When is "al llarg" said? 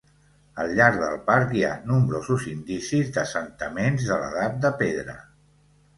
0.61-0.95